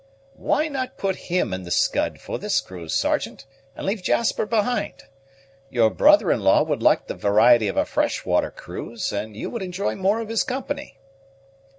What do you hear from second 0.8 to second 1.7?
put him in the